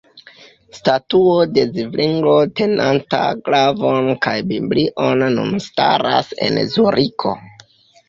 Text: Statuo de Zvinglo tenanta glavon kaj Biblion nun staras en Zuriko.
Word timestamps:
Statuo 0.77 1.35
de 1.57 1.65
Zvinglo 1.89 2.33
tenanta 2.61 3.21
glavon 3.51 4.11
kaj 4.27 4.35
Biblion 4.55 5.25
nun 5.39 5.57
staras 5.71 6.37
en 6.51 6.63
Zuriko. 6.77 7.41